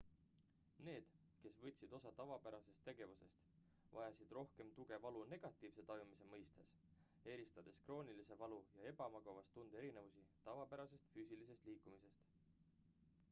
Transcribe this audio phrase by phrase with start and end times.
[0.85, 1.09] need
[1.41, 3.43] kes võtsid osa tavapärastest tegevustest
[3.97, 6.73] vajasid rohkem tuge valu negatiivse tajumise mõistes
[7.35, 12.35] eristades kroonilise valu ja ebamugavustunde erinevusi tavapärasest füüsilisest liikumisest